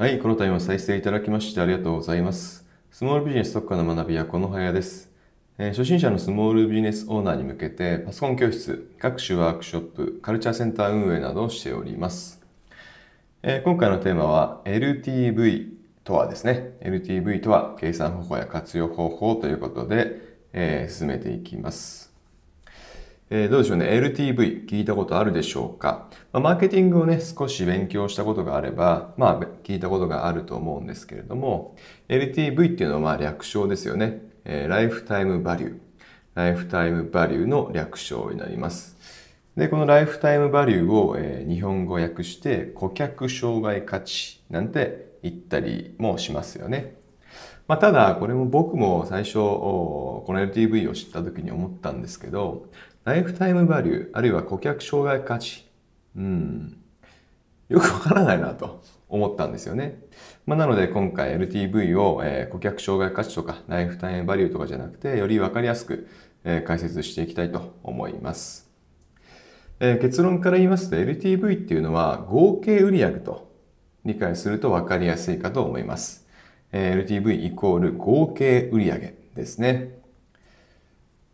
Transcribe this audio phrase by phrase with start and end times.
[0.00, 2.66] はい、この度は再生いただきましてありがとうございます。
[2.90, 5.12] スモールビジネス特化の学びはこのはやです。
[5.58, 12.40] えー初心者のスモールビジネスオーナーに向けてパソコン教室、各種ワークショップ、カルチャーセンター運営などをしております。
[13.42, 15.68] えー今回のテーマは LTV
[16.02, 16.78] とはですね。
[16.80, 20.16] LTV とは計算方法や活用方法ということで、
[20.54, 22.09] えー進めていきます。
[23.32, 23.86] えどうでしょうね。
[23.86, 31.76] LTV 聞いたことあるでしょうか、ま、マーケティングをね、少し勉強したことがあれば、まあ、聞いたことがあると思うんですけれども、
[32.08, 34.20] LTV っていうのはまあ略称ですよね。
[34.44, 35.78] えーライフタイムバリュー。
[36.34, 38.96] ライフタイムバリューの略称になります。
[39.56, 46.99] で、このライフタイムバリューを、えー日本語訳して顧客障害価値なんて言ったりもしますよね。
[47.70, 52.66] まあ、ただ、これも僕も最初、この LTV を知った時に思ったんですけど、
[53.04, 55.64] ライフタイムバリュー、あるいは顧客障害価値、
[56.16, 56.76] うん、
[57.68, 60.02] よくわからないなと思ったんですよね。
[60.46, 66.08] まあ、なので今回 LTV を、え顧客障害価値とかライフタイムバリューとかじゃなくて、よりわかりやすく、
[66.42, 68.68] え解説していきたいと思います。
[69.78, 73.48] え結論から言いますと LTV っていうのは合計売上と
[74.04, 76.19] 理解すると分かりやすいかと思います。
[76.72, 80.00] え LTV イコール合計売上ですね。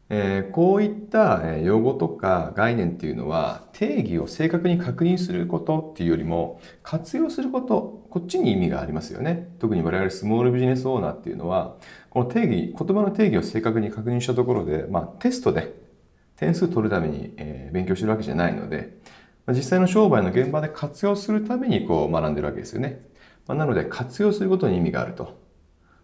[0.09, 9.49] えこういった用語とか概念っていうのは定義を正確に確認することっていうよりも活用すること、こっちに意味がありますよね。
[9.59, 11.77] 特に我々スモールビジネスオーナーっていうのは、
[12.11, 15.75] この定義、言葉の定義を正確に確認したところで、まあテストで
[16.37, 18.97] 点数取るために、え勉強してるわけじゃないので、
[19.49, 23.05] 実際の商売の現場で活用するためにこう学んでるわけですよね。
[23.47, 25.39] まあなので活用することに意味があると。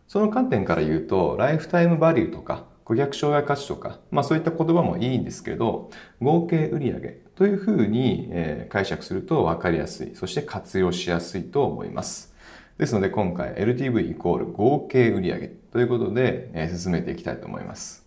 [0.09, 5.91] その観点から言うと、ライフタイムバリューとか、顧客障害価値とか、まあそういった言葉もいいんですけど、
[6.21, 7.01] 合計売上
[7.35, 8.31] というふうに、
[8.69, 12.35] 解釈すると分かりやすい、そして活用しやすいと思います。
[12.79, 18.05] ですので今回 LTV イコール合計売上ということで、進めていきたいと思います。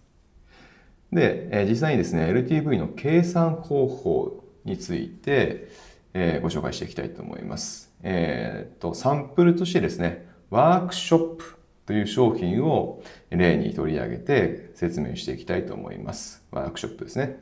[1.11, 5.69] で、実際にですね、LTV の計算方法について、
[6.17, 7.93] えーご紹介していきたいと思います。
[8.01, 11.55] えーっと、サンプルとしてですね、ワークショップ
[11.85, 16.41] という商品を例に取り上げて説明していきたいと思います。
[16.51, 17.39] ワークショップですね。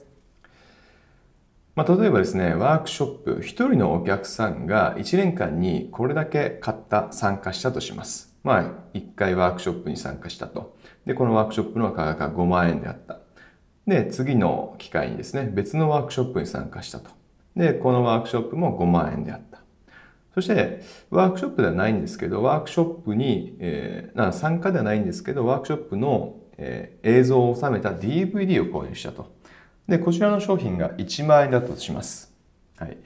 [1.75, 8.35] まあ、例えばですね、ワークショップ、一人のお客さんが1年間にこれだけ買った、参加したとします。
[8.43, 8.63] まあ、
[8.95, 10.75] 1回ワークショップに参加したと。
[11.05, 13.19] で、このワークショップの価格が5万円であった。
[13.85, 17.22] で、次の機会にですね、別のワークショップに参加したと。
[17.55, 19.59] で、このワークショップも5万円であった。
[20.33, 20.81] そして、
[21.11, 29.31] ワークショップではないんですけど、ワークショップに、えーな参加ではないんですけど、ワークショップの、えー映像を収めた DVD を購入したと。
[29.87, 32.33] で、こちらの商品が1万円だったとします。
[32.77, 32.97] はい。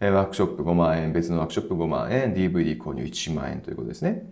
[0.00, 4.26] えーワークショップ5万円、別のワークショップ5万円、DVD 購入1万円ということですね。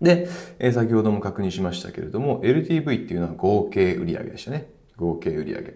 [0.00, 0.28] で、
[0.58, 4.70] えー先ほども確認しましたけれども、LTV っていうのは合計売上でしたね。
[4.96, 5.74] 合計売上。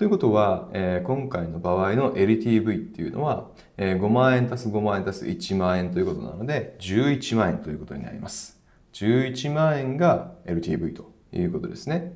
[0.00, 8.58] ということは、えー今回の場合の LTV っていうのは、えー5万円足す5万円足す1万円ということなので、11万円ということになります。
[8.94, 12.14] 11万円が LTV ということですね。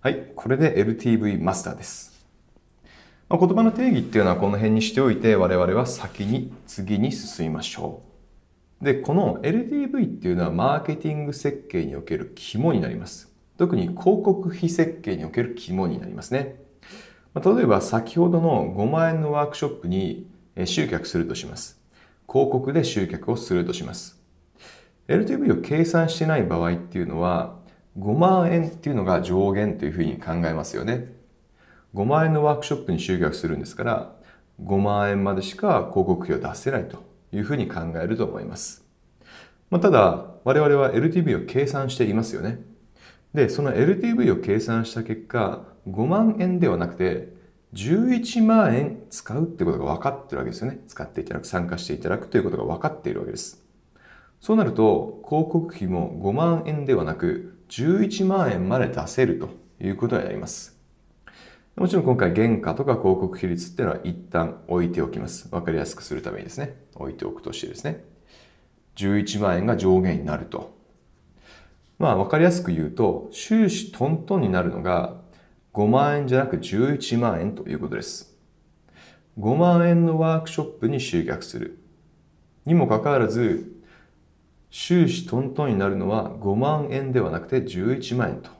[0.00, 2.26] はい、これで LTV マスターです。
[3.28, 8.02] まあ言葉の定義っていうのはこの辺にしておいて、我々は先に次に進みましょ
[8.82, 8.84] う。
[8.84, 13.35] で、この LTV っていうのはマーケティング設計における肝になります。
[13.58, 16.56] 特に広告費設計における肝になりますね。
[17.34, 20.30] ま例えば先ほどの5万円のワークショップに
[20.64, 21.80] 集客するとします。
[22.30, 24.20] 広告で集客をするとします。
[25.08, 27.58] LTV を計算してない場合っていうのは
[27.98, 31.12] 5万円っていうのが上限というふうに考えますよね。
[31.94, 34.12] 5万円のワークショップに集客するんですから
[34.62, 38.84] 5万円までしか広告費を出せないというふうに考えると思います。
[39.70, 42.58] まあ、ただ我々は LTV を計算していますよね。
[43.34, 47.34] で、その LTV を計算した結果5万円ではなくて
[47.74, 50.80] 11万円使うってことが分かってるわけですよね。
[50.88, 53.62] 使っていただく、参加していただくということが分かっているわけです。
[54.40, 59.50] そうなると広告費も5万円ではなく11万円まで出せると
[59.80, 60.78] いうことになります。
[61.74, 65.48] もちろん今回原価とか広告比率っていうのは一旦置いておきます。
[65.50, 66.76] わかりやすくするためにですね。
[66.94, 68.02] 置いておくとしてですね。
[68.96, 70.75] 11万円が上限になると。
[71.98, 75.16] まあわかりやすく言うと、収支トントンになるのが
[75.72, 78.36] 5万円じゃなく11万円ということです。
[79.38, 81.78] 5万円のワークショップに集客する。
[82.64, 83.72] にもかかわらず、
[84.70, 88.50] 収支トントンになるのは5万円ではなくて11万円と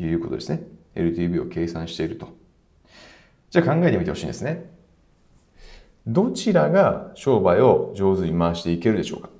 [0.00, 0.62] いうことですね。
[0.94, 2.28] LTV を計算していると。
[3.50, 4.70] じゃあ考えてみてほしいんですね。
[6.06, 9.30] どちらが商売を上手に回していけるでしょうか、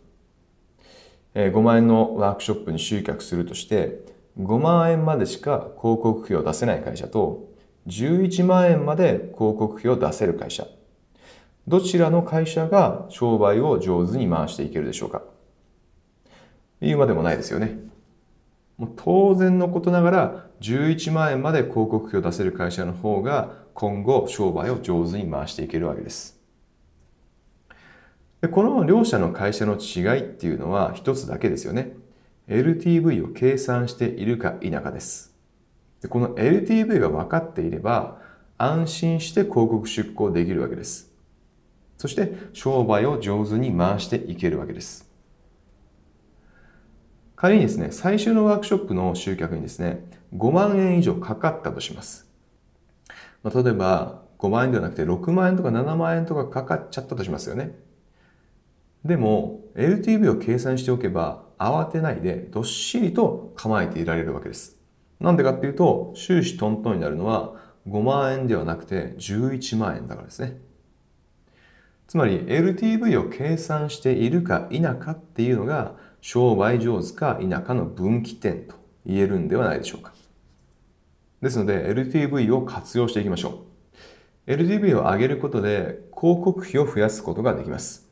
[1.34, 4.00] 5万円のワークショップに集客するとして
[4.38, 7.49] 5万円までしか広告費を出せない会社と
[7.87, 10.67] 11万円まで広告費を出せる会社
[11.69, 15.23] どちらの会社が商売を上手に回していけるでしょうか
[16.81, 17.79] 言うまでもないですよね。
[18.76, 26.42] もう当然のことながら11万円まで広告費を出せる会社の方が今後商売を上手に回していけるわけです。
[28.43, 31.94] でこの両者の会社の違いっていうのは一つだけですよね。
[32.49, 35.35] LTV を計算しているか否かです。
[36.03, 38.21] でこの LTV が分かっていれば
[38.59, 41.12] 安心して広告出稿できるわけです。
[41.97, 45.09] そして商売を上手に回していけるわけです。
[47.37, 50.05] 仮にですね、最終のワークショップの集客にですね、
[50.35, 52.29] 5万円以上かかったとします。
[53.43, 57.77] まあ、例えば、5万円ではなくて6万円とか7万円とかかかっちゃったとしますよね。
[59.05, 64.77] でも、LTV を計算しておけば、慌てないでどっしりと構えていられるわけです。
[65.21, 67.55] なんでかっていうと、収支トントンになるのは
[67.89, 70.59] 5万円ではなくて11万円だからですね。
[72.07, 78.77] つまり LTV を計算しているか否かっていうのが商売上手か否かの分岐点と
[79.07, 80.13] 言えるんではないでしょうか。
[81.41, 83.65] ですので LTV を活用していきましょ
[84.47, 84.53] う。
[84.53, 88.12] LTV を上げることで広告費を増やすことができます。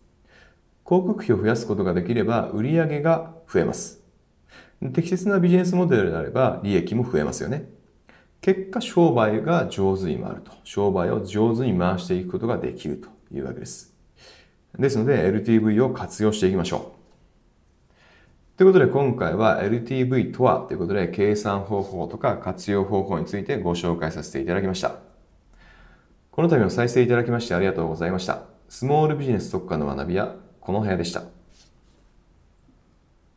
[0.90, 4.02] 広告費を増やすことができれば売上が増えます。
[4.92, 7.68] 適切なビジネスモデルであれば利益も増えますよね。
[8.40, 10.50] 結果商売が上手に回ると。
[10.64, 13.94] 商売を上手に回していくことができるというわけです。
[14.76, 16.92] ですので LTV を活用していきましょ
[18.56, 18.58] う。
[18.58, 24.96] ということで今回は LTV とはということで計算方法とか活用方法についてご紹介させていただきました。
[26.32, 28.42] この度も再生いただきましてありがとうございました。
[28.68, 31.39] スモールビジネス特化の学びはこの部屋でした。